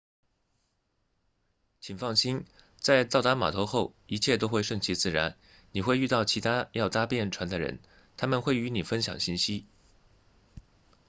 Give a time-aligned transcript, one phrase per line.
[1.79, 2.45] 请放心
[2.77, 5.37] 在到达码头后一切都会顺其自然
[5.71, 7.77] 你会遇到其他要搭便船的人
[8.17, 9.67] 他们会与你分享信息